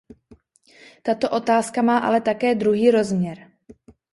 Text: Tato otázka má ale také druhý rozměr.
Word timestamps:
Tato 1.03 1.29
otázka 1.29 1.81
má 1.81 1.97
ale 1.97 2.21
také 2.21 2.55
druhý 2.55 2.91
rozměr. 2.91 3.51